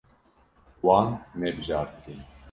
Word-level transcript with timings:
Wan 0.83 1.07
nebijartiye. 1.35 2.23